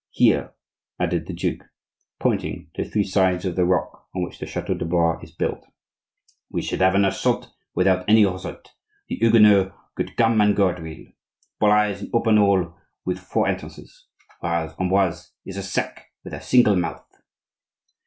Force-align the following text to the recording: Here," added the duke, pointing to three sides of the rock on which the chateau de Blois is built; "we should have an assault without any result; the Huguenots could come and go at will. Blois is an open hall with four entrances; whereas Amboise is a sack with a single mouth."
Here," 0.09 0.55
added 0.99 1.27
the 1.27 1.33
duke, 1.33 1.61
pointing 2.19 2.71
to 2.73 2.83
three 2.83 3.03
sides 3.03 3.45
of 3.45 3.55
the 3.55 3.65
rock 3.67 4.07
on 4.15 4.23
which 4.23 4.39
the 4.39 4.47
chateau 4.47 4.73
de 4.73 4.83
Blois 4.83 5.19
is 5.21 5.29
built; 5.31 5.63
"we 6.49 6.63
should 6.63 6.81
have 6.81 6.95
an 6.95 7.05
assault 7.05 7.51
without 7.75 8.09
any 8.09 8.25
result; 8.25 8.71
the 9.09 9.17
Huguenots 9.21 9.75
could 9.93 10.17
come 10.17 10.41
and 10.41 10.55
go 10.55 10.69
at 10.69 10.81
will. 10.81 11.05
Blois 11.59 11.89
is 11.91 12.01
an 12.01 12.09
open 12.15 12.37
hall 12.37 12.75
with 13.05 13.19
four 13.19 13.47
entrances; 13.47 14.07
whereas 14.39 14.73
Amboise 14.79 15.33
is 15.45 15.57
a 15.57 15.61
sack 15.61 16.07
with 16.23 16.33
a 16.33 16.41
single 16.41 16.75
mouth." 16.75 17.05